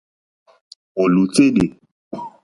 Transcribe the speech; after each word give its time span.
Ò 1.01 1.03
lùtélì. 1.13 1.65